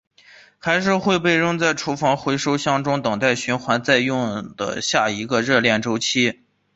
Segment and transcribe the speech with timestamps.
[0.57, 6.41] 还是会被扔在厨余回收箱中等待循环再用的下一个热恋周期？